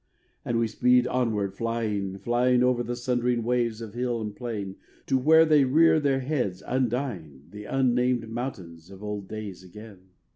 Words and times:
And 0.43 0.57
we 0.57 0.67
speed 0.67 1.05
onward 1.05 1.53
flying, 1.53 2.17
flying, 2.17 2.63
Over 2.63 2.81
the 2.81 2.95
sundering 2.95 3.43
waves 3.43 3.81
of 3.81 3.93
hill 3.93 4.19
and 4.19 4.35
plain 4.35 4.77
To 5.05 5.15
where 5.19 5.45
they 5.45 5.63
rear 5.63 5.99
their 5.99 6.21
heads 6.21 6.63
undying 6.65 7.43
The 7.51 7.65
unnamed 7.65 8.27
mountains 8.27 8.89
of 8.89 9.03
old 9.03 9.27
days 9.27 9.63
again. 9.63 10.09